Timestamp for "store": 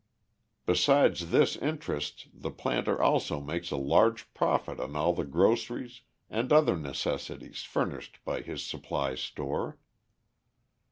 9.13-9.77